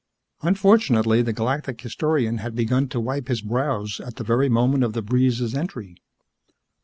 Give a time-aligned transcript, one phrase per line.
[0.41, 4.93] Unfortunately, the Galactic Historian had begun to wipe his brows at the very moment of
[4.93, 5.95] the breeze's entry.